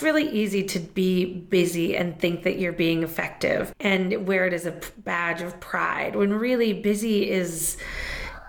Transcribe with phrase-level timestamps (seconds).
[0.00, 4.54] it's really easy to be busy and think that you're being effective and wear it
[4.54, 7.76] as a badge of pride when really busy is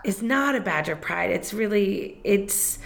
[0.05, 1.29] is not a badge of pride.
[1.29, 2.79] It's really it's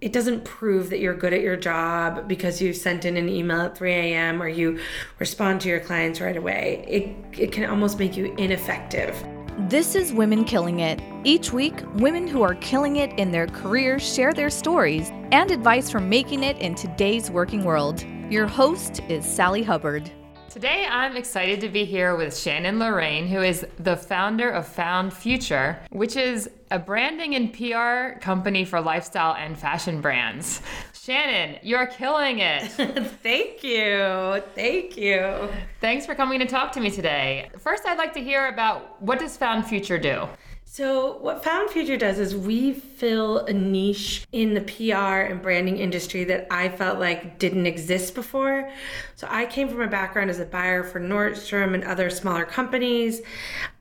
[0.00, 3.60] it doesn't prove that you're good at your job because you sent in an email
[3.60, 4.42] at 3 a.m.
[4.42, 4.80] or you
[5.20, 6.84] respond to your clients right away.
[6.88, 9.24] It it can almost make you ineffective.
[9.58, 11.02] This is Women Killing It.
[11.24, 15.90] Each week, women who are killing it in their careers share their stories and advice
[15.90, 18.04] for making it in today's working world.
[18.30, 20.10] Your host is Sally Hubbard.
[20.48, 25.78] Today, I'm excited to be here with Shannon Lorraine, who is the founder of Foundfuture,
[25.90, 30.62] which is a branding and PR company for lifestyle and fashion brands.
[31.02, 32.62] Shannon, you're killing it.
[33.22, 34.42] Thank you.
[34.54, 35.48] Thank you.
[35.80, 37.48] Thanks for coming to talk to me today.
[37.58, 40.28] First, I'd like to hear about what does Foundfuture do?
[40.72, 46.22] So, what Foundfuture does is we fill a niche in the PR and branding industry
[46.22, 48.70] that I felt like didn't exist before.
[49.16, 53.20] So, I came from a background as a buyer for Nordstrom and other smaller companies,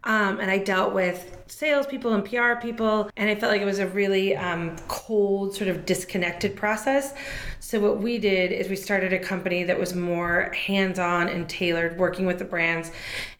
[0.03, 3.77] um, and I dealt with salespeople and PR people, and I felt like it was
[3.77, 7.13] a really um, cold, sort of disconnected process.
[7.69, 11.47] So, what we did is we started a company that was more hands on and
[11.47, 12.91] tailored, working with the brands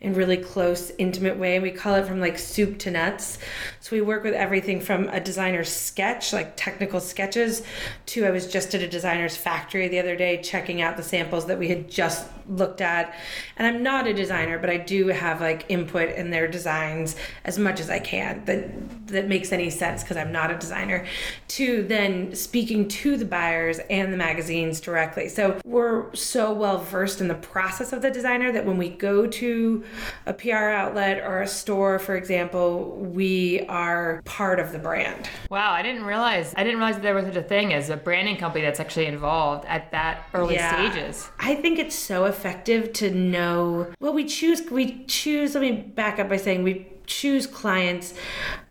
[0.02, 1.60] in really close, intimate way.
[1.60, 3.40] We call it from like soup to nuts.
[3.80, 7.64] So, we work with everything from a designer's sketch, like technical sketches,
[8.06, 11.48] to I was just at a designer's factory the other day checking out the samples
[11.48, 13.16] that we had just looked at.
[13.58, 17.58] And I'm not a designer, but I do have like input in their designs as
[17.58, 21.06] much as I can that that makes any sense because I'm not a designer.
[21.50, 25.28] To then speaking to the buyers and the magazines directly.
[25.30, 29.26] So we're so well versed in the process of the designer that when we go
[29.26, 29.84] to
[30.28, 35.28] a PR outlet or a store, for example, we are part of the brand.
[35.50, 37.98] Wow, I didn't realize I didn't realize that there was such a thing as a
[37.98, 40.92] branding company that's actually involved at that early yeah.
[40.92, 41.30] stages.
[41.40, 46.20] I think it's so effective to know well we choose we choose let me back
[46.20, 48.14] up by saying we choose clients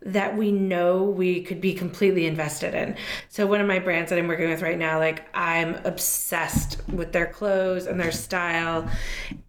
[0.01, 2.95] that we know we could be completely invested in.
[3.27, 7.11] So one of my brands that I'm working with right now, like I'm obsessed with
[7.11, 8.89] their clothes and their style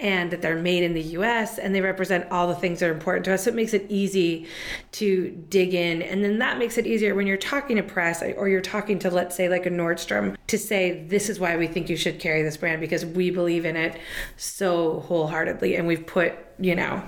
[0.00, 2.92] and that they're made in the US and they represent all the things that are
[2.92, 3.44] important to us.
[3.44, 4.48] So it makes it easy
[4.92, 6.03] to dig in.
[6.03, 9.10] And then that makes it easier when you're talking to press or you're talking to,
[9.10, 12.42] let's say, like a Nordstrom to say, this is why we think you should carry
[12.42, 14.00] this brand because we believe in it
[14.36, 15.76] so wholeheartedly.
[15.76, 17.03] And we've put you know,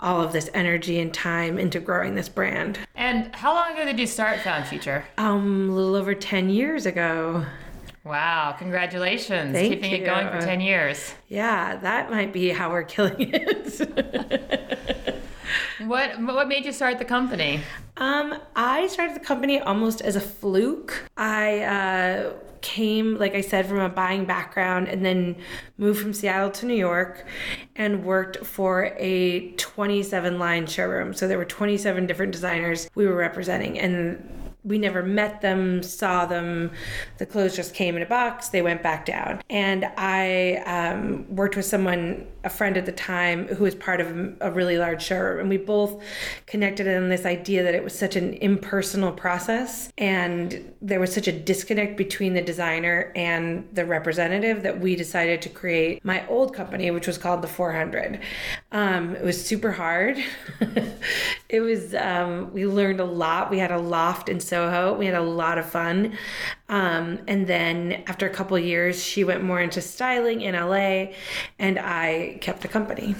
[0.00, 2.78] all of this energy and time into growing this brand.
[2.94, 5.04] And how long ago did you start Foundfuture?
[5.18, 7.44] Um, a little over 10 years ago.
[8.04, 9.52] Wow, congratulations.
[9.52, 9.96] Thank Keeping you.
[9.98, 11.14] it going for 10 years.
[11.28, 15.20] Yeah, that might be how we're killing it.
[15.86, 17.60] what what made you start the company?
[17.96, 21.04] Um, I started the company almost as a fluke.
[21.16, 22.32] I uh,
[22.76, 25.36] came, like I said, from a buying background and then
[25.78, 27.26] moved from Seattle to New York
[27.74, 31.14] and worked for a 27 line showroom.
[31.14, 33.78] So there were 27 different designers we were representing.
[33.78, 36.72] And we never met them, saw them.
[37.18, 38.48] The clothes just came in a box.
[38.48, 39.40] They went back down.
[39.48, 44.08] And I um, worked with someone, a friend at the time, who was part of
[44.40, 45.40] a really large showroom.
[45.40, 46.02] And we both
[46.46, 49.92] connected on this idea that it was such an impersonal process.
[49.98, 55.42] And there was such a disconnect between the designer and the representative that we decided
[55.42, 58.20] to create my old company, which was called The 400.
[58.72, 60.18] Um, it was super hard.
[61.48, 63.48] it was, um, we learned a lot.
[63.48, 64.40] We had a loft in.
[64.98, 66.16] We had a lot of fun.
[66.68, 71.12] Um, and then after a couple years, she went more into styling in LA,
[71.58, 73.14] and I kept the company.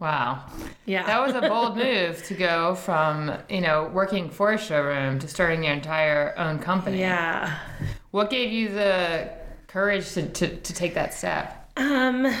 [0.00, 0.44] Wow.
[0.86, 1.06] Yeah.
[1.06, 5.28] That was a bold move to go from, you know, working for a showroom to
[5.28, 6.98] starting your entire own company.
[6.98, 7.58] Yeah.
[8.10, 9.30] What gave you the
[9.68, 11.70] courage to, to, to take that step?
[11.76, 12.34] Um,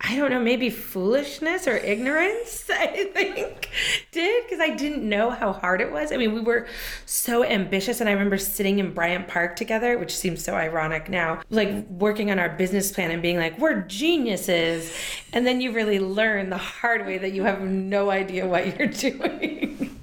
[0.00, 3.68] I don't know, maybe foolishness or ignorance, I think,
[4.12, 6.12] did because I didn't know how hard it was.
[6.12, 6.68] I mean, we were
[7.04, 11.42] so ambitious, and I remember sitting in Bryant Park together, which seems so ironic now,
[11.50, 14.96] like working on our business plan and being like, we're geniuses.
[15.32, 18.86] And then you really learn the hard way that you have no idea what you're
[18.88, 20.00] doing.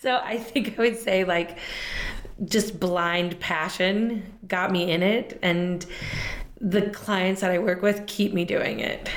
[0.00, 1.58] so I think I would say, like,
[2.44, 5.38] just blind passion got me in it.
[5.40, 5.86] And
[6.60, 9.08] the clients that I work with keep me doing it.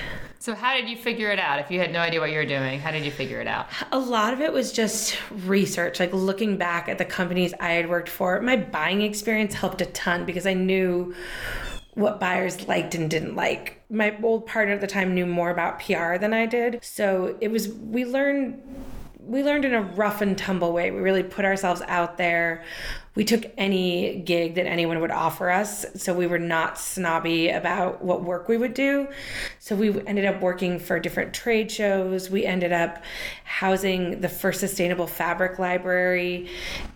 [0.41, 1.59] So, how did you figure it out?
[1.59, 3.67] If you had no idea what you were doing, how did you figure it out?
[3.91, 7.89] A lot of it was just research, like looking back at the companies I had
[7.89, 8.39] worked for.
[8.41, 11.13] My buying experience helped a ton because I knew
[11.93, 13.83] what buyers liked and didn't like.
[13.89, 16.79] My old partner at the time knew more about PR than I did.
[16.81, 18.63] So, it was, we learned
[19.29, 20.89] we learned in a rough and tumble way.
[20.89, 22.63] We really put ourselves out there.
[23.13, 25.85] We took any gig that anyone would offer us.
[25.95, 29.07] So we were not snobby about what work we would do.
[29.59, 32.31] So we ended up working for different trade shows.
[32.31, 33.03] We ended up
[33.43, 36.49] housing the first sustainable fabric library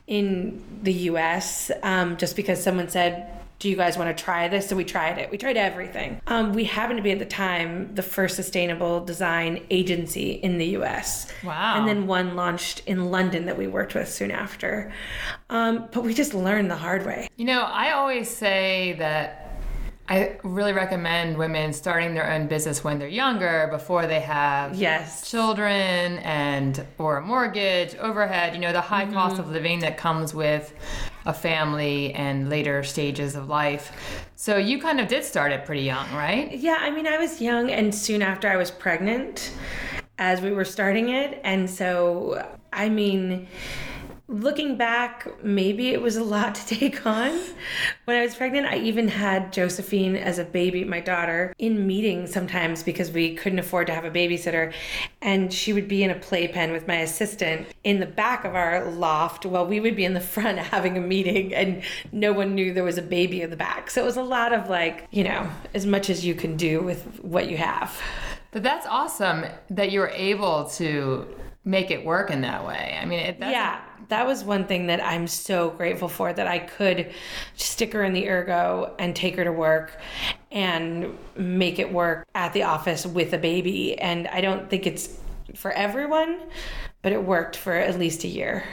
[0.07, 4.67] in the US um, just because someone said, do you guys want to try this?
[4.67, 5.31] So we tried it.
[5.31, 6.19] We tried everything.
[6.27, 10.65] Um, we happened to be at the time the first sustainable design agency in the
[10.77, 11.31] US.
[11.43, 11.75] Wow.
[11.77, 14.91] And then one launched in London that we worked with soon after.
[15.49, 17.27] Um, but we just learned the hard way.
[17.37, 19.39] You know, I always say that
[20.09, 25.29] I really recommend women starting their own business when they're younger before they have Yes.
[25.31, 29.13] children and or a mortgage, overhead, you know, the high Mm-hmm.
[29.13, 30.73] cost of living that comes with
[31.25, 34.29] a family and later stages of life.
[34.35, 36.51] So you kind of did start it pretty young, right?
[36.53, 39.51] Yeah, I mean, I was young, and soon after I was pregnant
[40.17, 41.39] as we were starting it.
[41.43, 43.47] And so, I mean,
[44.33, 47.39] looking back, maybe it was a lot to take on.
[48.05, 52.33] When I was pregnant, I even had Josephine as a baby, my daughter, in meetings
[52.33, 54.73] sometimes because we couldn't afford to have a babysitter.
[55.21, 58.89] And she would be in a playpen with my assistant in the back of our
[58.89, 62.73] loft while we would be in the front having a meeting and no one knew
[62.73, 63.91] there was a baby in the back.
[63.91, 66.81] So it was a lot of like, you know, as much as you can do
[66.81, 68.01] with what you have.
[68.51, 71.27] But that's awesome that you were able to
[71.65, 72.97] make it work in that way.
[73.01, 76.47] I mean, it, that's yeah, that was one thing that I'm so grateful for that
[76.47, 77.11] I could
[77.55, 79.99] stick her in the ergo and take her to work
[80.51, 83.97] and make it work at the office with a baby.
[83.99, 85.09] And I don't think it's
[85.55, 86.39] for everyone,
[87.01, 88.63] but it worked for at least a year.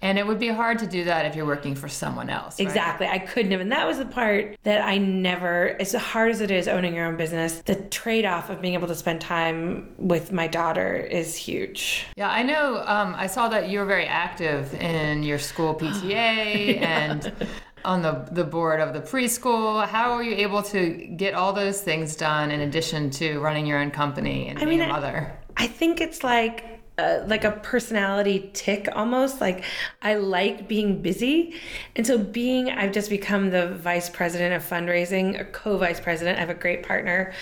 [0.00, 2.58] And it would be hard to do that if you're working for someone else.
[2.60, 2.66] right?
[2.68, 3.06] Exactly.
[3.08, 3.60] I couldn't have.
[3.60, 7.06] And that was the part that I never, as hard as it is owning your
[7.06, 11.34] own business, the trade off of being able to spend time with my daughter is
[11.34, 12.06] huge.
[12.16, 12.82] Yeah, I know.
[12.86, 17.32] Um, I saw that you were very active in your school PTA and
[17.84, 19.86] on the the board of the preschool.
[19.86, 23.78] How were you able to get all those things done in addition to running your
[23.78, 25.38] own company and being mean, a I- mother?
[25.56, 29.64] I think it's like uh, like a personality tick almost like
[30.02, 31.54] I like being busy.
[31.96, 36.38] And so being I've just become the vice president of fundraising a co-vice president.
[36.38, 37.32] I have a great partner.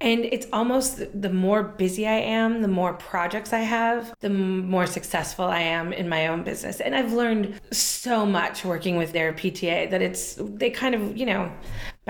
[0.00, 4.86] And it's almost the more busy I am the more projects I have the more
[4.86, 6.80] successful I am in my own business.
[6.80, 11.26] And I've learned so much working with their PTA that it's they kind of you
[11.26, 11.52] know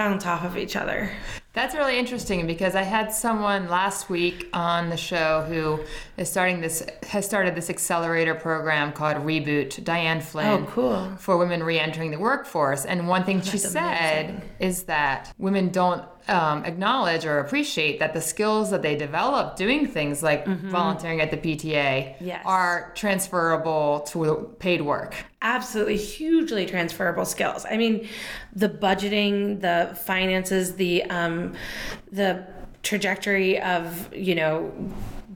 [0.01, 1.11] bounce off of each other
[1.53, 5.81] That's really interesting because I had someone last week on the show who
[6.17, 9.83] is starting this has started this accelerator program called Reboot.
[9.83, 10.47] Diane Flynn.
[10.47, 11.13] Oh, cool.
[11.19, 16.05] For women re-entering the workforce, and one thing oh, she said is that women don't
[16.31, 21.31] um, acknowledge or appreciate that the skills that they develop doing things like volunteering at
[21.31, 22.43] the PTA Yes.
[22.47, 25.15] are transferable to paid work.
[25.43, 27.67] absolutely hugely transferable skills.
[27.71, 28.09] I mean,
[28.55, 31.55] the budgeting, the finances, the um,
[32.13, 32.47] the
[32.83, 34.73] trajectory of you know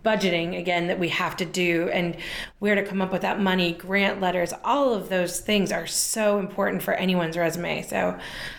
[0.04, 2.14] budgeting again that we have to do and
[2.58, 6.38] where to come up with that money grant letters all of those things are so
[6.38, 8.14] important for anyone's resume so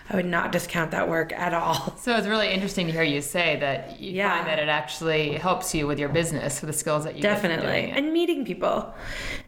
[0.09, 3.21] i would not discount that work at all So it's really interesting to hear you
[3.21, 4.35] say that you Yeah.
[4.35, 7.91] find that it actually helps you with your business, with the skills that you definitely
[7.97, 8.93] and meeting people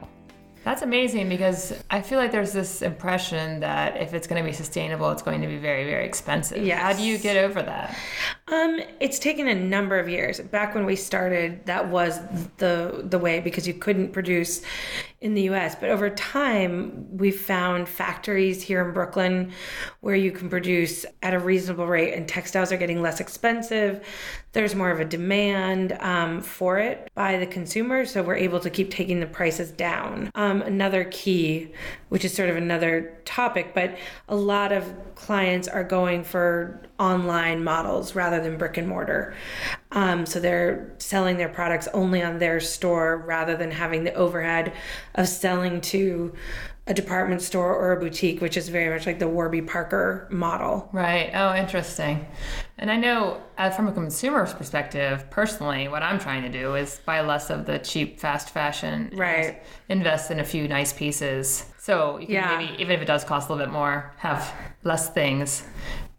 [0.64, 4.54] That's amazing because I feel like there's this impression that if it's going to be
[4.54, 6.62] sustainable, it's going to be very, very expensive.
[6.62, 6.80] Yeah.
[6.80, 7.98] How do you get over that?
[8.50, 10.42] Um, it's taken a number of years.
[10.42, 12.20] Back when we started, that was
[12.58, 14.62] the the way because you couldn't produce
[15.20, 15.74] in the US.
[15.74, 19.52] But over time, we've found factories here in Brooklyn
[20.02, 24.06] where you can produce at a reasonable rate, and textiles are getting less expensive.
[24.54, 28.70] There's more of a demand um, for it by the consumer, so we're able to
[28.70, 30.32] keep taking the prices down.
[30.36, 31.72] Um, another key,
[32.10, 33.98] which is sort of another topic, but
[34.30, 39.36] a lot of clients are going for online models rather than brick and mortar.
[39.92, 44.74] Um, so they're selling their products only on their store rather than having the overhead
[45.16, 46.34] of selling to
[46.88, 50.88] a department store or a boutique, which is very much like the Warby Parker model.
[50.94, 51.32] Right.
[51.34, 52.26] Oh, interesting.
[52.78, 57.02] And I know uh, from a consumer's perspective, personally, what I'm trying to do is
[57.06, 59.12] buy less of the cheap fast fashion.
[59.14, 59.62] Right.
[59.90, 61.66] Invest in a few nice pieces.
[61.78, 62.58] So you can Yeah.
[62.58, 64.54] maybe, even if it does cost a little bit more, have
[64.84, 65.64] less things,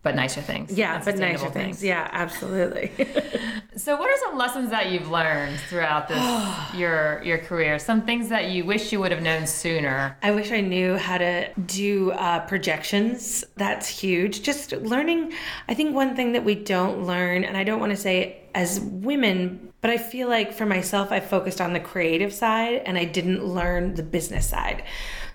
[0.02, 0.72] but nicer things.
[0.72, 1.84] Yeah, but nicer sustainable things.
[1.84, 2.92] Yeah, absolutely.
[3.78, 7.78] So, what are some lessons that you've learned throughout this your your career?
[7.78, 10.18] Some things that you wish you would have known sooner.
[10.20, 13.44] I wish I knew how to do uh, projections.
[13.56, 14.42] That's huge.
[14.42, 15.32] Just learning.
[15.68, 18.80] I think one thing that we don't learn, and I don't want to say as
[18.80, 23.04] women, but I feel like for myself, I focused on the creative side and I
[23.04, 24.82] didn't learn the business side.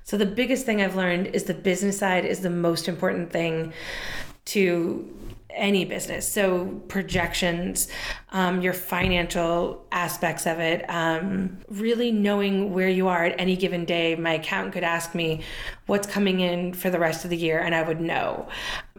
[0.03, 3.71] So the biggest thing I've learned is the business side is the most important thing
[4.45, 5.09] to
[5.53, 6.27] any business.
[6.27, 7.87] So projections,
[8.31, 13.85] um, your financial aspects of it, um, really knowing where you are at any given
[13.85, 14.15] day.
[14.15, 15.41] My accountant could ask me
[15.85, 18.47] what's coming in for the rest of the year, and I would know.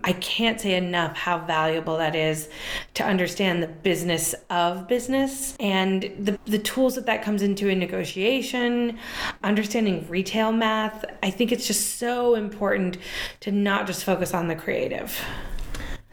[0.04, 2.50] I can't say enough how valuable that is
[2.94, 7.78] to understand the business of business and the, the tools that that comes into in
[7.78, 8.98] negotiation,
[9.42, 11.04] understanding retail math.
[11.22, 12.98] I think it's just so important
[13.40, 15.18] to not just focus on the creative.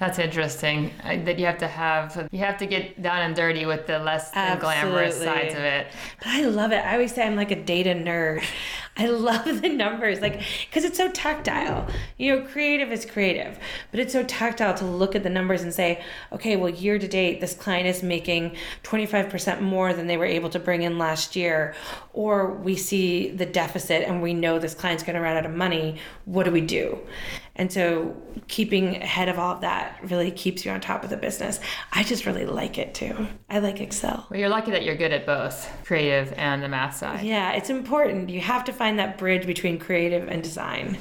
[0.02, 0.92] That's interesting.
[1.04, 4.00] I, that you have to have you have to get down and dirty with the
[4.00, 5.94] less than glamorous sides of it.
[6.18, 6.84] But I love it.
[6.84, 8.44] I always say I'm like a data nerd.
[8.98, 11.88] I love the numbers, like, because it's so tactile.
[12.18, 13.58] You know, creative is creative,
[13.90, 17.08] but it's so tactile to look at the numbers and say, okay, well, year to
[17.08, 21.38] date, this client is making 25% more than they were able to bring in last
[21.38, 21.74] year.
[22.14, 25.54] Or we see the deficit and we know this client's going to run out of
[25.54, 25.98] money.
[26.26, 27.00] What do we do?
[27.56, 28.16] And so
[28.48, 31.60] keeping ahead of all of that really keeps you on top of the business.
[31.92, 33.28] I just really like it too.
[33.50, 34.26] I like Excel.
[34.30, 37.24] Well, you're lucky that you're good at both creative and the math side.
[37.24, 38.30] Yeah, it's important.
[38.30, 40.98] You have to find that bridge between creative and design,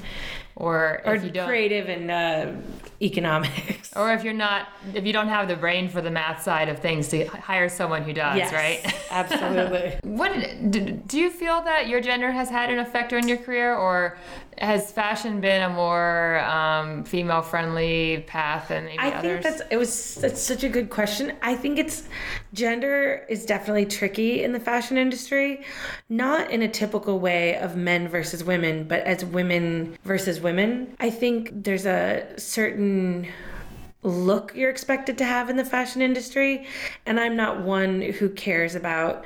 [0.55, 2.53] Or or if you don't, creative and uh,
[3.01, 3.97] economics.
[3.97, 6.81] or if you're not, if you don't have the brain for the math side of
[6.81, 8.81] things, to hire someone who does, yes, right?
[9.11, 9.99] absolutely.
[10.03, 10.31] What
[10.71, 10.81] do,
[11.13, 14.19] do you feel that your gender has had an effect on your career, or
[14.61, 19.43] has fashion been a more um, female-friendly path than maybe I others?
[19.43, 21.33] think that's it was that's such a good question.
[21.41, 22.09] I think it's
[22.53, 25.65] gender is definitely tricky in the fashion industry,
[26.11, 30.95] not in a typical way of men versus women, but as women versus women.
[31.01, 33.27] I think there's a certain
[34.03, 36.67] look you're expected to have in the fashion industry,
[37.07, 39.25] and I'm not one who cares about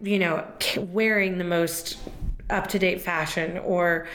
[0.00, 0.46] you know
[0.76, 1.96] wearing the most
[2.50, 4.06] up to date fashion or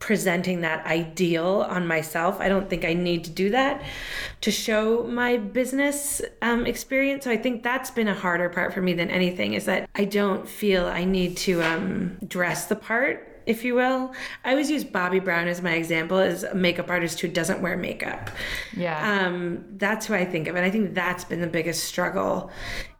[0.00, 2.40] presenting that ideal on myself.
[2.40, 3.82] I don't think I need to do that
[4.40, 7.24] to show my business um, experience.
[7.24, 10.06] So I think that's been a harder part for me than anything is that I
[10.06, 13.26] don't feel I need to um, dress the part.
[13.46, 14.12] If you will,
[14.44, 17.76] I always use Bobbi Brown as my example as a makeup artist who doesn't wear
[17.76, 18.30] makeup.
[18.76, 19.26] yeah.
[19.26, 20.56] Um, that's who I think of.
[20.56, 22.50] And I think that's been the biggest struggle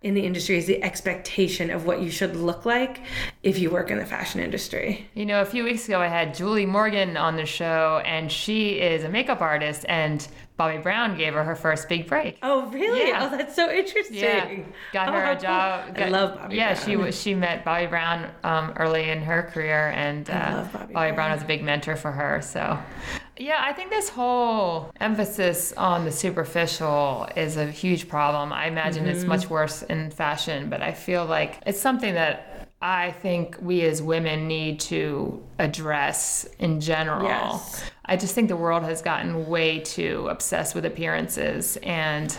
[0.02, 3.02] in the industry is the expectation of what you should look like
[3.42, 5.06] if you work in the fashion industry.
[5.14, 8.78] You know, a few weeks ago, I had Julie Morgan on the show, and she
[8.80, 10.26] is a makeup artist, and
[10.58, 12.38] Bobbi Brown gave her her first big break.
[12.42, 13.08] Oh, really?
[13.08, 13.28] Yeah.
[13.30, 14.16] Oh, that's so interesting.
[14.16, 14.60] Yeah,
[14.94, 15.94] got her Oh, a job.
[15.94, 17.12] got- I love Bobbi Yeah, Brown.
[17.12, 17.18] she.
[17.20, 21.14] She met Bobbi Brown um, early in her career, and uh, love Bobbi Brown.
[21.14, 21.32] Brown.
[21.32, 22.40] was a big mentor for her.
[22.40, 22.78] So,
[23.40, 28.52] yeah, I think this whole emphasis on the superficial is a huge problem.
[28.52, 29.28] I imagine it's Mm-hmm.
[29.28, 34.02] much worse in fashion, but I feel like it's something that I think we as
[34.02, 37.24] women need to address in general.
[37.24, 37.82] Yes.
[38.04, 42.36] I just think the world has gotten way too obsessed with appearances, and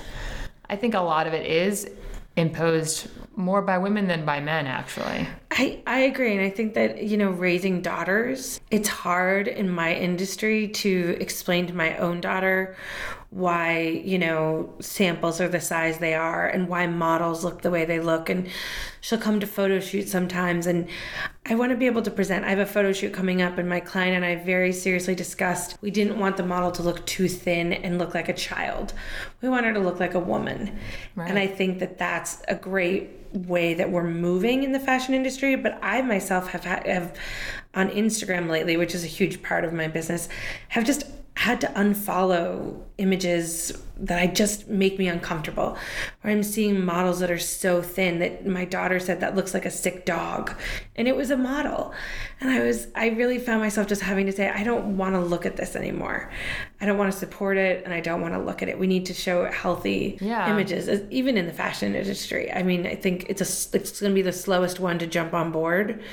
[0.70, 1.90] I think a lot of it is
[2.36, 3.08] imposed
[3.42, 5.28] more by women than by men, actually.
[5.52, 6.34] I, I agree.
[6.36, 11.68] And I think that, you know, raising daughters, it's hard in my industry to explain
[11.68, 12.76] to my own daughter
[13.32, 17.86] why, you know, samples are the size they are and why models look the way
[17.86, 18.30] they look.
[18.30, 18.50] And
[19.00, 20.68] she'll come to photo shoots sometimes.
[20.68, 20.90] And
[21.46, 22.44] I want to be able to present.
[22.44, 25.78] I have a photo shoot coming up, and my client and I very seriously discussed
[25.82, 28.94] we didn't want the model to look too thin and look like a child.
[29.42, 30.78] We want her to look like a woman.
[31.16, 31.30] Right.
[31.30, 35.56] And I think that that's a great way that we're moving in the fashion industry
[35.56, 37.18] but i myself have had have
[37.74, 40.28] on instagram lately which is a huge part of my business
[40.68, 45.78] have just had to unfollow images that I just make me uncomfortable.
[46.24, 49.66] Or I'm seeing models that are so thin that my daughter said that looks like
[49.66, 50.54] a sick dog.
[50.96, 51.94] And it was a model.
[52.42, 55.20] And I was I really found myself just having to say, I don't want to
[55.20, 56.32] look at this anymore.
[56.82, 58.78] I don't want to support it and I don't want to look at it.
[58.78, 60.52] We need to show healthy yeah.
[60.52, 62.52] images, even in the fashion industry.
[62.52, 65.34] I mean, I think it's a it's going to be the slowest one to jump
[65.34, 66.04] on board,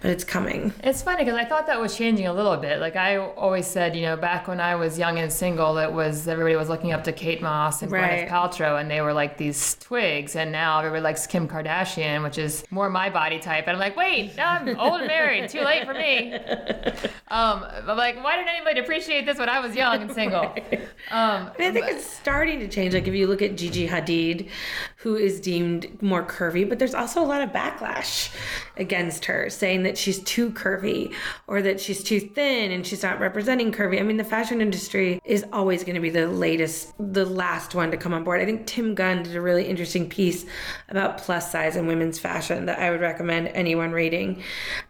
[0.00, 0.72] but it's coming.
[0.82, 2.80] It's funny because I thought that was changing a little bit.
[2.80, 6.26] Like I always said, you know, back when I was young and single, it was
[6.26, 8.26] everybody was looking up to Kate Moss and right.
[8.26, 10.36] Gwyneth Paltrow, and they were like these twigs.
[10.36, 13.64] And now everybody likes Kim Kardashian, which is more my body type.
[13.66, 15.50] And I'm like, wait, I'm old and married.
[15.50, 16.38] Too late for me.
[17.30, 20.40] Um, I'm like, why didn't anybody appreciate this when I was young and single?
[20.60, 20.80] Right.
[21.12, 22.92] Um, I, I think but, it's starting to change.
[22.92, 24.48] Like if you look at Gigi Hadid,
[24.96, 28.34] who is deemed more curvy, but there's also a lot of backlash
[28.76, 31.12] against her, saying that she's too curvy
[31.48, 33.98] or that she's too thin and she's not representing curvy.
[33.98, 37.90] I mean, the fashion industry is always going to be the latest, the last one
[37.90, 38.40] to come on board.
[38.40, 40.46] I think Tim Gunn did a really interesting piece
[40.88, 44.44] about plus size and women's fashion that I would recommend anyone reading.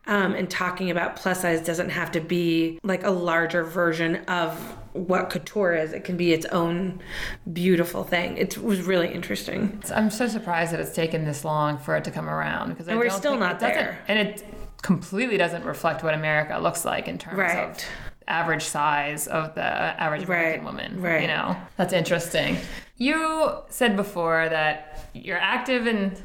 [0.06, 4.58] Um, and talking about plus size doesn't have to be like a larger version of
[4.92, 5.92] what couture is.
[5.92, 7.00] It can be its own
[7.52, 8.36] beautiful thing.
[8.36, 9.82] It was really interesting.
[9.94, 13.08] I'm so surprised that it's taken this long for it to come around because we're
[13.08, 14.44] still not there, and it
[14.80, 17.70] completely doesn't reflect what America looks like in terms right.
[17.70, 17.84] of
[18.26, 20.72] average size of the average American right.
[20.72, 21.00] woman.
[21.00, 21.22] Right.
[21.22, 22.56] You know, that's interesting.
[22.96, 26.16] You said before that you're active in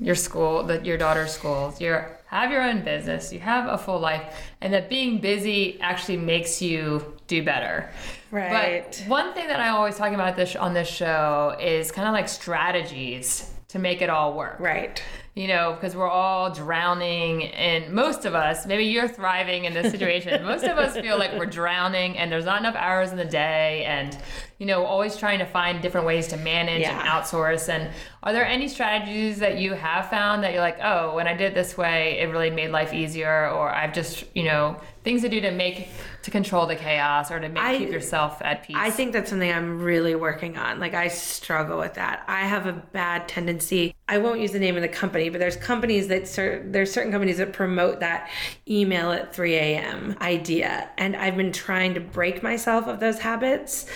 [0.00, 1.80] your school, that your daughter's schools.
[1.80, 3.32] You have your own business.
[3.32, 7.90] You have a full life, and that being busy actually makes you do better.
[8.30, 8.86] Right.
[8.88, 12.14] But one thing that I always talk about this on this show is kind of
[12.14, 14.58] like strategies to make it all work.
[14.58, 15.02] Right.
[15.36, 19.92] You know, because we're all drowning, and most of us, maybe you're thriving in this
[19.92, 20.42] situation.
[20.44, 23.84] most of us feel like we're drowning, and there's not enough hours in the day,
[23.84, 24.18] and
[24.58, 26.98] you know, always trying to find different ways to manage yeah.
[26.98, 27.68] and outsource.
[27.68, 27.90] And
[28.24, 31.52] are there any strategies that you have found that you're like, oh, when I did
[31.52, 35.28] it this way, it really made life easier, or I've just, you know, things to
[35.28, 35.88] do to make
[36.22, 38.76] to control the chaos or to make, I, keep yourself at peace?
[38.78, 40.78] I think that's something I'm really working on.
[40.78, 42.24] Like I struggle with that.
[42.28, 43.94] I have a bad tendency.
[44.08, 47.12] I won't use the name of the company, but there's companies that cer- there's certain
[47.12, 48.28] companies that promote that
[48.68, 50.16] email at 3 a.m.
[50.20, 53.86] idea, and I've been trying to break myself of those habits.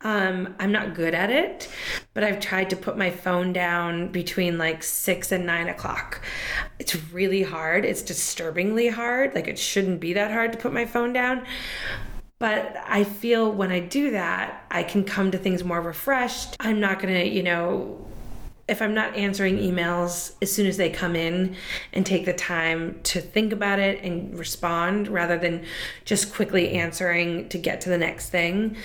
[0.00, 1.68] Um, I'm not good at it,
[2.14, 6.22] but I've tried to put my phone down between like six and nine o'clock.
[6.78, 7.84] It's really hard.
[7.84, 9.34] It's disturbingly hard.
[9.34, 11.46] Like it shouldn't be that hard to put my phone down.
[12.38, 16.56] But I feel when I do that, I can come to things more refreshed.
[16.60, 18.06] I'm not going to, you know,
[18.68, 21.56] if I'm not answering emails as soon as they come in
[21.92, 25.64] and take the time to think about it and respond rather than
[26.04, 28.76] just quickly answering to get to the next thing,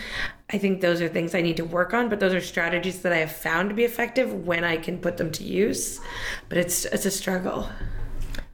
[0.49, 3.11] I think those are things I need to work on, but those are strategies that
[3.11, 5.99] I have found to be effective when I can put them to use.
[6.47, 7.69] But it's it's a struggle.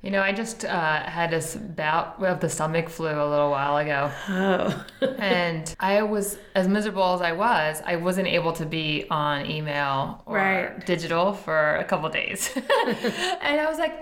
[0.01, 3.75] You know, I just uh, had this bout of the stomach flu a little while
[3.77, 4.09] ago.
[4.29, 4.85] Oh.
[5.19, 10.23] and I was, as miserable as I was, I wasn't able to be on email
[10.25, 10.85] or right.
[10.85, 12.49] digital for a couple days.
[12.55, 13.93] and I was like,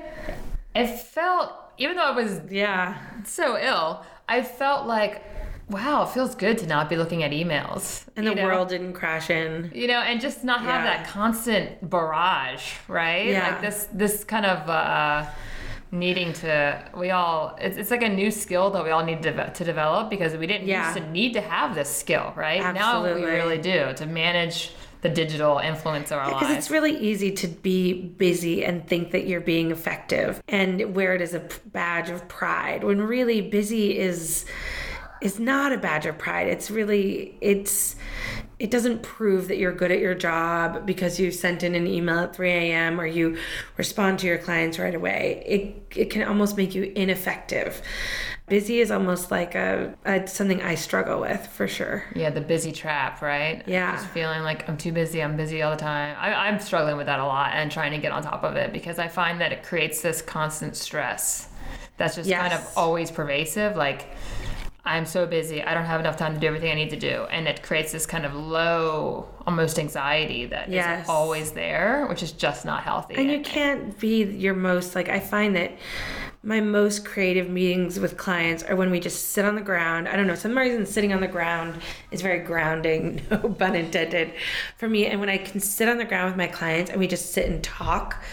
[0.76, 5.24] it felt, even though I was yeah so ill, I felt like,
[5.68, 8.06] wow, it feels good to not be looking at emails.
[8.16, 8.44] And the know?
[8.44, 9.72] world didn't crash in.
[9.74, 10.98] You know, and just not have yeah.
[10.98, 13.30] that constant barrage, right?
[13.30, 13.50] Yeah.
[13.50, 15.26] Like this, this kind of, uh,
[15.92, 19.50] needing to we all it's, it's like a new skill that we all need to,
[19.52, 20.88] to develop because we didn't yeah.
[20.88, 23.22] used to need to have this skill right Absolutely.
[23.22, 26.58] now we really do to manage the digital influence of our because lives.
[26.58, 31.22] it's really easy to be busy and think that you're being effective and wear it
[31.22, 34.46] as a badge of pride when really busy is
[35.22, 37.96] is not a badge of pride it's really it's
[38.60, 42.20] it doesn't prove that you're good at your job because you sent in an email
[42.20, 43.00] at 3 a.m.
[43.00, 43.38] or you
[43.78, 45.44] respond to your clients right away.
[45.46, 47.82] It, it can almost make you ineffective.
[48.48, 52.06] Busy is almost like a, a something I struggle with for sure.
[52.16, 53.62] Yeah, the busy trap, right?
[53.68, 53.96] Yeah.
[53.96, 56.16] Just feeling like I'm too busy, I'm busy all the time.
[56.20, 58.74] I, I'm struggling with that a lot and trying to get on top of it
[58.74, 61.50] because I find that it creates this constant stress
[61.98, 62.40] that's just yes.
[62.40, 63.76] kind of always pervasive.
[63.76, 64.08] Like,
[64.88, 65.62] I'm so busy.
[65.62, 67.26] I don't have enough time to do everything I need to do.
[67.30, 71.04] And it creates this kind of low, almost anxiety that Yes.
[71.04, 73.16] is always there, which is just not healthy.
[73.16, 75.74] And you can't be your most like I find that
[76.44, 80.08] my most creative meetings with clients are when we just sit on the ground.
[80.08, 84.34] I don't know, some reason sitting on the ground is very grounding, no pun intended,
[84.78, 85.08] for me.
[85.08, 87.48] And when I can sit on the ground with my clients and we just sit
[87.50, 88.24] and talk,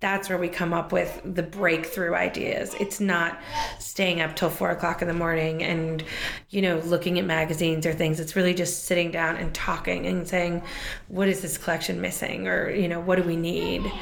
[0.00, 2.74] that's where we come up with the breakthrough ideas.
[2.80, 3.38] It's not
[3.78, 6.02] staying up till four o'clock in the morning and,
[6.48, 8.18] you know, looking at magazines or things.
[8.18, 10.62] It's really just sitting down and talking and saying,
[11.08, 12.48] what is this collection missing?
[12.48, 13.92] Or, you know, what do we need?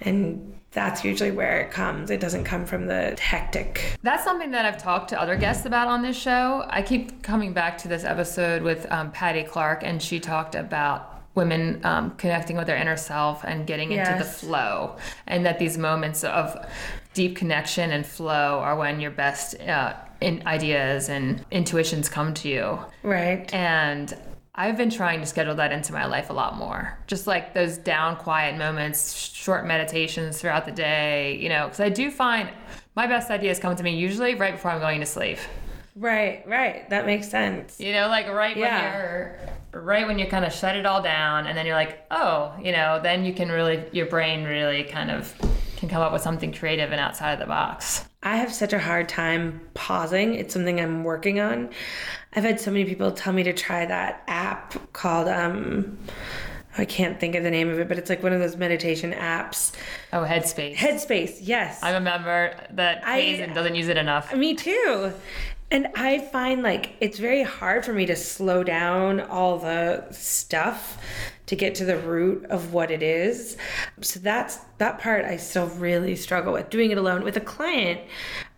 [0.00, 2.10] And that's usually where it comes.
[2.10, 3.96] It doesn't come from the hectic.
[4.02, 6.64] That's something that I've talked to other guests about on this show.
[6.68, 11.17] I keep coming back to this episode with um, Patty Clark, and she talked about
[11.38, 14.96] women um, connecting with their inner self and getting into the flow,
[15.26, 16.54] and that these moments of
[17.14, 22.48] deep connection and flow are when your best uh, in ideas and intuitions come to
[22.48, 22.78] you.
[23.02, 23.52] Right.
[23.54, 24.16] And
[24.54, 26.98] I've been trying to schedule that into my life a lot more.
[27.06, 31.90] Just like those down, quiet moments, short meditations throughout the day, you know, because I
[31.90, 32.50] do find
[32.96, 35.38] my best ideas come to me usually right before I'm going to sleep.
[35.98, 36.88] Right, right.
[36.90, 37.80] That makes sense.
[37.80, 38.92] You know, like right Yeah.
[38.92, 38.92] when
[39.74, 42.54] you're, right when you kind of shut it all down and then you're like, oh,
[42.62, 45.34] you know, then you can really, your brain really kind of
[45.76, 48.04] can come up with something creative and outside of the box.
[48.22, 50.34] I have such a hard time pausing.
[50.34, 51.70] It's something I'm working on.
[52.34, 55.98] I've had so many people tell me to try that app called um
[56.76, 59.12] I can't think of the name of it, but it's like one of those meditation
[59.12, 59.72] apps.
[60.12, 60.76] Oh, Headspace.
[60.76, 61.80] Headspace, yes.
[61.82, 64.32] I'm a member that I- and doesn't use it enough.
[64.32, 65.12] Me too.
[65.70, 70.98] And I find like it's very hard for me to slow down all the stuff
[71.46, 73.56] to get to the root of what it is.
[74.00, 76.70] So that's that part I still really struggle with.
[76.70, 78.00] Doing it alone with a client,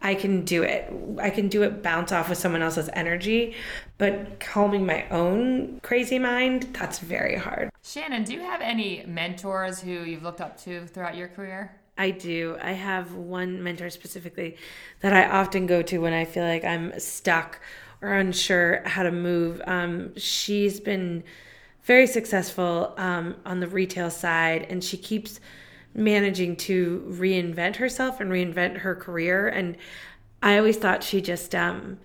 [0.02, 0.92] I can do it.
[1.20, 3.54] I can do it bounce off with someone else's energy,
[3.98, 7.70] but calming my own crazy mind, that's very hard.
[7.82, 11.79] Shannon, do you have any mentors who you've looked up to throughout your career?
[11.96, 12.56] I do.
[12.62, 14.56] I have one mentor specifically
[15.00, 17.60] that I often go to when I feel like I'm stuck
[18.00, 19.60] or unsure how to move.
[19.66, 21.22] Um, she's been
[21.82, 25.40] very successful um, on the retail side, and she keeps
[25.94, 29.48] managing to reinvent herself and reinvent her career.
[29.48, 29.76] And
[30.42, 31.98] I always thought she just um,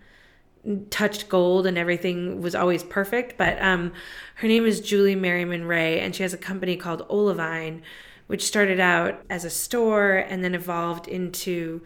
[0.90, 3.38] touched gold and everything was always perfect.
[3.38, 3.94] But um,
[4.36, 7.84] her name is Julie Merriman Ray, and she has a company called Olivine,
[8.28, 11.82] which started out as a store and then evolved into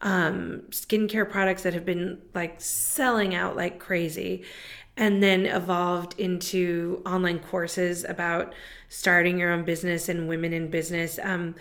[0.00, 4.44] um, skincare products that have been like selling out like crazy,
[4.96, 8.54] and then evolved into online courses about
[8.88, 11.18] starting your own business and women in business.
[11.22, 11.54] Um,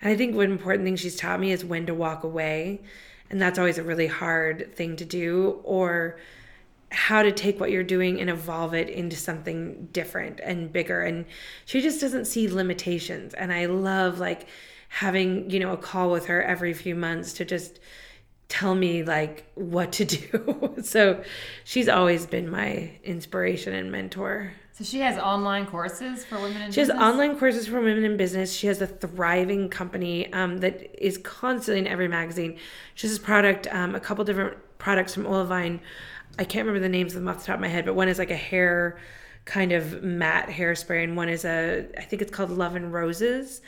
[0.00, 2.82] and I think one important thing she's taught me is when to walk away.
[3.30, 6.18] And that's always a really hard thing to do, or
[6.94, 11.02] how to take what you're doing and evolve it into something different and bigger.
[11.02, 11.26] And
[11.66, 13.34] she just doesn't see limitations.
[13.34, 14.46] And I love like
[14.88, 17.80] having, you know, a call with her every few months to just
[18.48, 20.74] tell me like what to do.
[20.82, 21.22] so
[21.64, 24.52] she's always been my inspiration and mentor.
[24.72, 27.04] So she has online courses for women in She has business?
[27.04, 28.52] online courses for women in business.
[28.52, 32.58] She has a thriving company um, that is constantly in every magazine.
[32.94, 35.80] She has this product, um, a couple different products from Olivine.
[36.38, 38.08] I can't remember the names of them off the top of my head, but one
[38.08, 38.98] is like a hair
[39.44, 43.60] kind of matte hairspray, and one is a, I think it's called Love and Roses.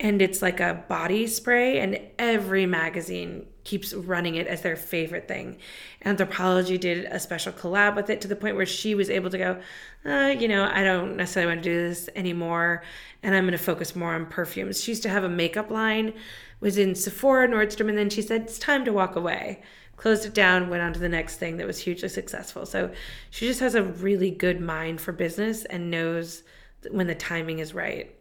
[0.00, 5.28] And it's like a body spray, and every magazine keeps running it as their favorite
[5.28, 5.56] thing.
[6.04, 9.38] Anthropologie did a special collab with it to the point where she was able to
[9.38, 9.60] go,
[10.04, 12.82] uh, you know, I don't necessarily want to do this anymore,
[13.22, 14.82] and I'm going to focus more on perfumes.
[14.82, 16.12] She used to have a makeup line,
[16.60, 19.62] was in Sephora, Nordstrom, and then she said it's time to walk away.
[19.96, 22.66] Closed it down, went on to the next thing that was hugely successful.
[22.66, 22.90] So
[23.30, 26.42] she just has a really good mind for business and knows
[26.90, 28.14] when the timing is right.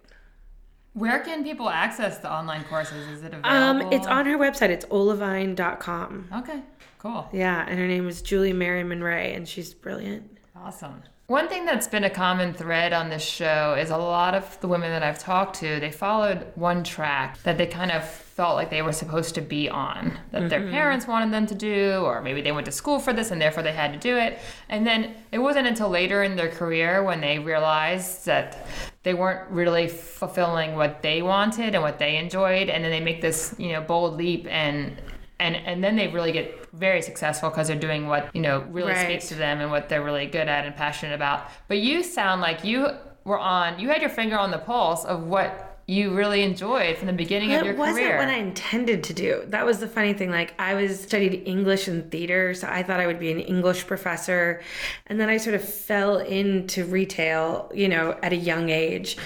[0.94, 3.08] Where can people access the online courses?
[3.08, 3.96] Is it Um, available?
[3.98, 4.70] it's on her website.
[4.70, 6.30] It's olivine.com.
[6.38, 6.62] Okay,
[7.00, 7.28] cool.
[7.34, 10.38] Yeah, and her name is Julie Merriman Ray, and she's brilliant.
[10.56, 11.02] Awesome.
[11.28, 14.68] One thing that's been a common thread on this show is a lot of the
[14.68, 18.72] women that I've talked to, they followed one track that they kind of felt like
[18.72, 20.72] they were supposed to be on, that their mm-hmm.
[20.72, 23.62] parents wanted them to do, or maybe they went to school for this and therefore
[23.62, 24.40] they had to do it.
[24.70, 28.66] And then it wasn't until later in their career when they realized that
[29.04, 33.22] they weren't really fulfilling what they wanted and what they enjoyed, and then they make
[33.22, 35.00] this, you know, bold leap and
[35.40, 38.94] and and then they really get very successful because they're doing what you know really
[38.94, 39.06] Right.
[39.06, 41.50] speaks to them and what they're really good at and passionate about.
[41.68, 42.88] But you sound like you
[43.26, 47.08] were on, you had your finger on the pulse of what you really enjoyed from
[47.08, 47.88] the beginning of your career.
[47.88, 49.44] it wasn't what I intended to do.
[49.48, 50.32] That was the funny thing.
[50.32, 53.86] Like I was studied English and theater, so I thought I would be an English
[53.86, 54.62] professor,
[55.08, 59.18] and then I sort of fell into retail, you know, at a young age.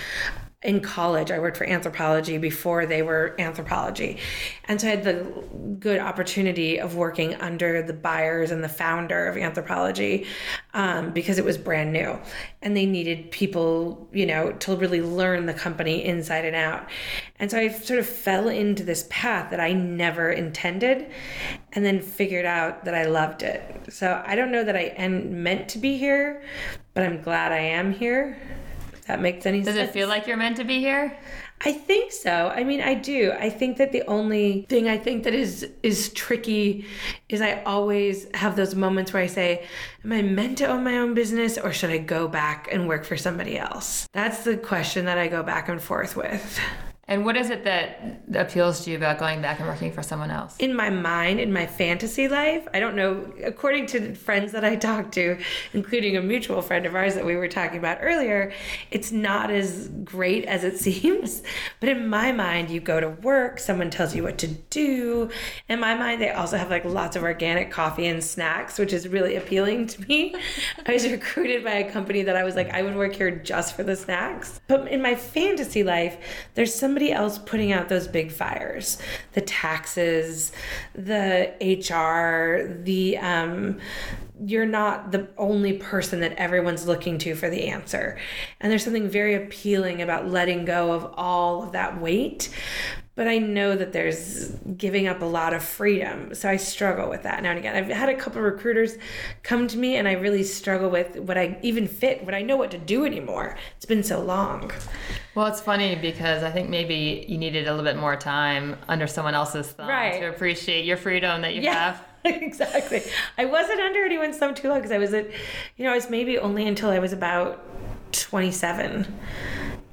[0.64, 4.18] In college, I worked for Anthropologie before they were Anthropologie.
[4.66, 5.24] And so I had the
[5.80, 10.26] good opportunity of working under the buyers and the founder of Anthropologie
[10.74, 12.18] um, because it was brand new.
[12.64, 16.90] And they needed people, you know, to really learn the company inside and out.
[17.38, 21.12] And so I sort of fell into this path that I never intended
[21.74, 23.94] and then figured out that I loved it.
[23.94, 26.42] So I don't know that I am meant to be here,
[26.96, 28.40] but I'm glad I am here.
[29.08, 29.90] That makes any Does sense.
[29.90, 31.18] it feel like you're meant to be here?
[31.66, 32.52] I think so.
[32.54, 33.32] I mean, I do.
[33.32, 36.86] I think that the only thing I think that is is tricky
[37.30, 39.66] is I always have those moments where I say,
[40.04, 43.06] am I meant to own my own business or should I go back and work
[43.06, 44.08] for somebody else?
[44.14, 46.60] That's the question that I go back and forth with.
[47.08, 50.30] And what is it that appeals to you about going back and working for someone
[50.30, 50.58] else?
[50.60, 54.76] in my mind, in my fantasy life, I don't know, according to friends that I
[54.76, 55.38] talk to,
[55.74, 58.52] including a mutual friend of ours that we were talking about earlier,
[58.92, 61.44] it's not as great as it seems.
[61.80, 65.30] But in my mind, you go to work, someone tells you what to do.
[65.70, 69.08] In my mind, they also have like lots of organic coffee and snacks, which is
[69.08, 70.36] really appealing to me.
[70.86, 73.76] I was recruited by a company that I was like, I would work here just
[73.76, 74.60] for the snacks.
[74.68, 76.18] But in my fantasy life,
[76.56, 78.98] there's somebody else putting out those big fires
[79.34, 80.52] the taxes,
[80.96, 83.78] the HR, the, um,
[84.44, 88.18] you're not the only person that everyone's looking to for the answer.
[88.60, 92.50] And there's something very appealing about letting go of all of that weight.
[93.18, 96.36] But I know that there's giving up a lot of freedom.
[96.36, 97.76] So I struggle with that now and again.
[97.76, 98.96] I've had a couple recruiters
[99.42, 102.24] come to me and I really struggle with would I even fit?
[102.26, 103.58] Would I know what to do anymore?
[103.76, 104.72] It's been so long.
[105.34, 109.08] Well, it's funny because I think maybe you needed a little bit more time under
[109.08, 110.20] someone else's thumb Right.
[110.22, 112.00] to appreciate your freedom that you have.
[112.24, 113.02] exactly.
[113.40, 115.26] I wasn't under anyone's thumb too long because I was at,
[115.76, 117.64] you know, I was maybe only until I was about
[118.12, 119.08] 27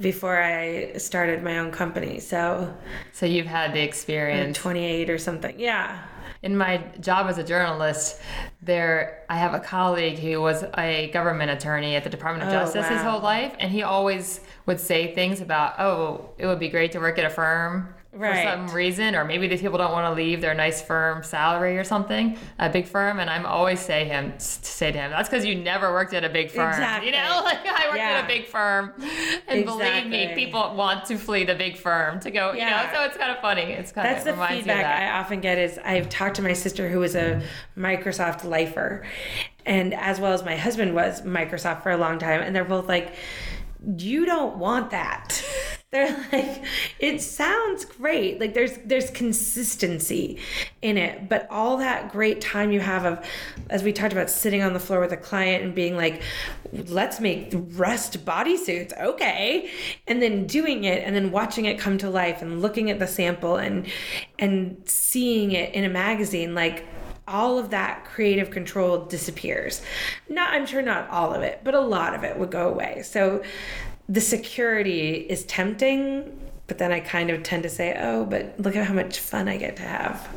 [0.01, 2.21] before I started my own company.
[2.21, 2.75] So
[3.13, 4.59] So you've had the experience.
[4.59, 5.59] 28 or something.
[5.59, 5.99] Yeah.
[6.43, 8.21] In my job as a journalist,
[8.61, 12.61] there I have a colleague who was a government attorney at the Department of Oh,
[12.61, 16.69] Justice his whole life, and he always would say things about, "Oh, it would be
[16.69, 18.45] great to work at a firm." Right.
[18.45, 21.77] For some reason, or maybe these people don't want to leave their nice firm salary
[21.79, 25.45] or something, a big firm, and I'm always say him say to him, "That's because
[25.45, 27.09] you never worked at a big firm." Exactly.
[27.09, 28.19] You know, like I worked Yeah.
[28.19, 28.93] at a big firm,
[29.49, 32.53] and believe me, people want to flee the big firm to go.
[32.53, 32.93] You know, Yeah.
[32.95, 33.63] so it's kind of funny.
[33.73, 35.13] It's kind That's of the reminds feedback me of that.
[35.15, 37.43] I often get is I've talked to my sister who was a
[37.77, 39.05] Microsoft lifer
[39.67, 42.87] and as well as my husband was Microsoft for a long time and they're both
[42.89, 43.13] like
[43.99, 45.45] you don't want that.
[45.95, 46.65] They're like
[46.99, 48.41] it sounds great.
[48.41, 50.39] Like there's there's consistency
[50.83, 53.25] in it, but all that great time you have of
[53.71, 56.21] as we talked about sitting on the floor with a client and being like
[56.89, 59.01] let's make rust bodysuits.
[59.01, 59.71] Okay.
[60.09, 63.07] And then doing it and then watching it come to life and looking at the
[63.07, 63.87] sample and
[64.41, 66.85] and seeing it in a magazine like
[67.29, 69.81] all of that creative control disappears.
[70.29, 73.03] Not I'm sure not all of it, but a lot of it would go away.
[73.05, 73.45] So
[74.09, 78.77] the security is tempting, but then I kind of tend to say, "Oh, but look
[78.77, 80.29] at how much fun I get to have."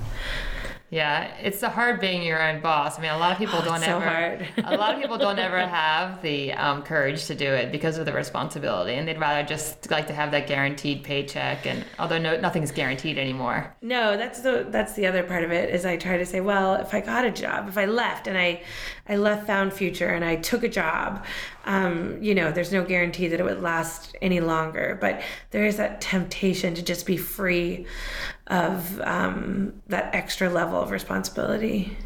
[0.89, 2.97] Yeah, it's the hard being your own boss.
[2.97, 4.05] I mean, a lot of people don't Oh, so ever.
[4.09, 4.47] hard.
[4.63, 8.05] a lot of people don't ever have the um, courage to do it because of
[8.05, 11.65] the responsibility, and they'd rather just like to have that guaranteed paycheck.
[11.67, 13.75] And although no, nothing's guaranteed anymore.
[13.81, 16.75] No, that's the that's the other part of it is I try to say, well,
[16.75, 18.61] if I got a job, if I left and I
[19.09, 21.25] I left Foundfuture and I took a job,
[21.65, 25.21] um, you know, there's no guarantee that it would last any longer, but
[25.51, 27.85] there is that temptation to just be free
[28.47, 31.97] of um, that extra level of responsibility.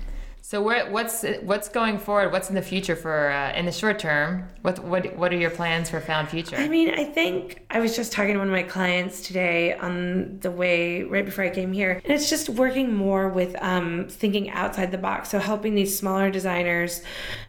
[0.43, 2.33] So what's what's going forward?
[2.33, 4.49] What's in the future for uh, in the short term?
[4.63, 6.59] What what what are your plans for Foundfuture?
[6.59, 10.39] I mean, I think I was just talking to one of my clients today on
[10.41, 14.49] the way right before I came here, and it's just working more with um, thinking
[14.49, 15.29] outside the box.
[15.29, 17.01] So helping these smaller designers,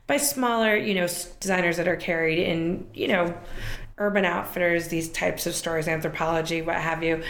[0.06, 1.08] by smaller, you know,
[1.40, 3.34] designers that are carried in, you know,
[3.98, 7.22] urban outfitters, these types of stores, Anthropologie, what have you.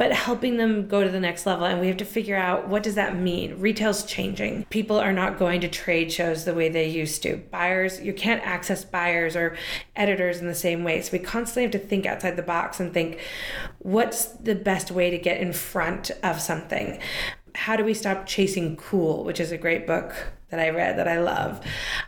[0.00, 2.82] But helping them go to the next level, and we have to figure out what
[2.82, 3.60] does that mean.
[3.60, 4.64] Retail's changing.
[4.70, 7.36] People are not going to trade shows the way they used to.
[7.36, 9.58] Buyers, you can't access buyers or
[9.94, 11.02] editors in the same way.
[11.02, 13.20] So we constantly have to think outside the box and think,
[13.80, 16.98] what's the best way to get in front of something?
[17.54, 20.14] How do we stop chasing cool, which is a great book
[20.50, 21.60] that I read that I love.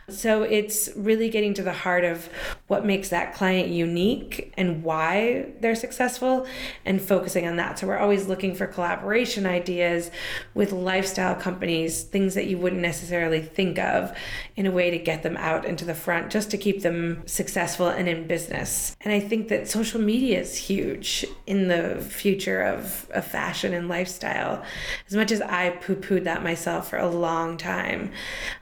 [0.09, 2.29] So it's really getting to the heart of
[2.67, 6.45] what makes that client unique and why they're successful
[6.85, 7.79] and focusing on that.
[7.79, 10.11] So we're always looking for collaboration ideas
[10.53, 14.15] with lifestyle companies, things that you wouldn't necessarily think of
[14.55, 17.87] in a way to get them out into the front just to keep them successful
[17.87, 18.95] and in business.
[19.01, 23.87] And I think that social media is huge in the future of, of fashion and
[23.87, 24.63] lifestyle.
[25.07, 28.11] As much as I poo pooed that myself for a long time,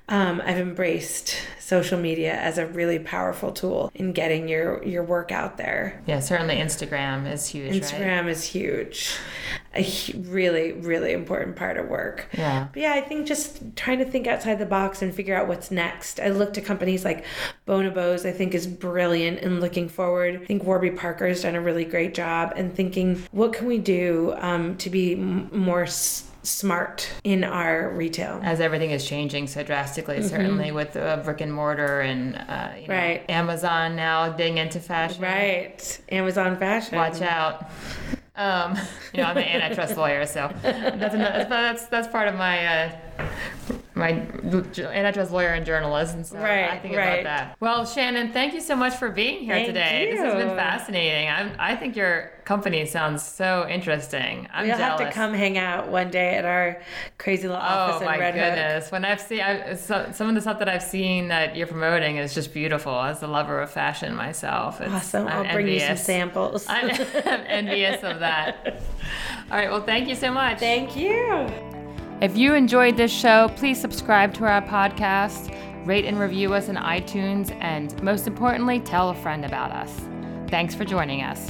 [0.10, 5.32] um, I've embraced social media as a really powerful tool in getting your your work
[5.32, 6.02] out there.
[6.06, 7.74] Yeah, certainly Instagram is huge.
[7.74, 8.30] Instagram right?
[8.30, 9.16] is huge,
[9.74, 9.86] a
[10.18, 12.28] really really important part of work.
[12.34, 12.68] Yeah.
[12.74, 15.72] But yeah, I think just trying to think outside the box and figure out what's
[15.72, 16.20] next.
[16.20, 17.24] I look to companies like
[17.66, 18.26] Bonobos.
[18.28, 20.42] I think is brilliant in looking forward.
[20.42, 24.34] I think Warby Parker's done a really great job and thinking what can we do
[24.40, 25.84] um, to be m- more.
[25.84, 28.40] S- smart in our retail.
[28.44, 30.28] As everything is changing so drastically, mm-hmm.
[30.28, 33.30] certainly with uh, brick and mortar and uh, you know, right.
[33.30, 35.22] Amazon now getting into fashion.
[35.22, 36.02] Right.
[36.10, 36.98] Amazon fashion.
[36.98, 37.70] Watch out.
[38.36, 38.78] Um,
[39.14, 42.92] you know, I'm an antitrust lawyer, so that's, another, that's that's part of my uh,
[44.02, 47.22] my antitrust lawyer and journalist, and so right, I think right.
[47.22, 47.58] about that.
[47.60, 50.06] Well, Shannon, thank you so much for being here thank today.
[50.06, 50.12] You.
[50.12, 51.30] This has been fascinating.
[51.30, 54.48] I'm, I think your company sounds so interesting.
[54.52, 55.02] I'm You'll jealous.
[55.02, 56.82] have to come hang out one day at our
[57.18, 58.44] crazy little oh, office oh, in Red Hook.
[58.44, 58.92] Oh my goodness!
[58.92, 62.18] When I've seen I, so, some of the stuff that I've seen that you're promoting
[62.18, 63.00] is just beautiful.
[63.00, 65.28] As a lover of fashion myself, it's, awesome.
[65.28, 66.66] I'm I'll bring you some samples.
[66.68, 67.00] I'm, I'm
[67.48, 68.82] envious of that.
[69.52, 69.70] All right.
[69.70, 70.60] Well, thank you so much.
[70.60, 71.81] Thank you.
[72.22, 75.58] If you enjoyed this show, please subscribe to our podcast,
[75.88, 79.92] rate and review us in iTunes, and most importantly, tell a friend about us.
[80.48, 81.50] Thanks for joining us.